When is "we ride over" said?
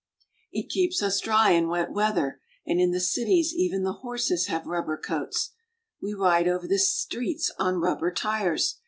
6.01-6.67